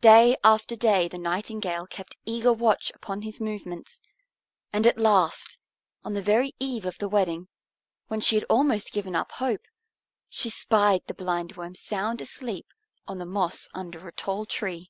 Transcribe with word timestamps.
Day 0.00 0.36
after 0.42 0.74
day 0.74 1.06
the 1.06 1.18
Nightingale 1.18 1.86
kept 1.86 2.16
eager 2.24 2.52
watch 2.52 2.90
upon 2.96 3.22
his 3.22 3.40
movements, 3.40 4.00
and 4.72 4.84
at 4.88 4.98
last, 4.98 5.56
on 6.02 6.14
the 6.14 6.20
very 6.20 6.52
eve 6.58 6.84
of 6.84 6.98
the 6.98 7.08
wedding, 7.08 7.46
when 8.08 8.20
she 8.20 8.34
had 8.34 8.44
almost 8.50 8.90
given 8.90 9.14
up 9.14 9.30
hope, 9.30 9.66
she 10.28 10.50
spied 10.50 11.02
the 11.06 11.14
Blindworm 11.14 11.76
sound 11.76 12.20
asleep 12.20 12.66
on 13.06 13.18
the 13.18 13.24
moss 13.24 13.68
under 13.72 14.08
a 14.08 14.12
tall 14.12 14.46
tree. 14.46 14.88